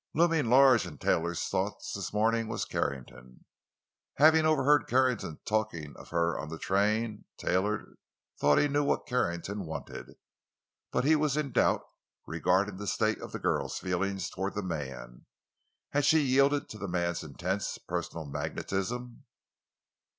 [0.15, 3.45] Looming large in Taylor's thoughts this morning was Carrington.
[4.15, 7.99] Having overheard Carrington talking of her on the train, Taylor
[8.39, 10.15] thought he knew what Carrington wanted;
[10.91, 11.83] but he was in doubt
[12.25, 15.27] regarding the state of the girl's feelings toward the man.
[15.91, 19.25] Had she yielded to the man's intense personal magnetism?